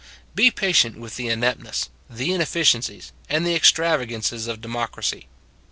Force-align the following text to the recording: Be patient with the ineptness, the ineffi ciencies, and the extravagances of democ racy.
Be 0.33 0.49
patient 0.49 0.97
with 0.97 1.15
the 1.15 1.27
ineptness, 1.29 1.91
the 2.09 2.29
ineffi 2.29 2.61
ciencies, 2.63 3.11
and 3.29 3.45
the 3.45 3.53
extravagances 3.53 4.47
of 4.47 4.59
democ 4.59 4.97
racy. 4.97 5.27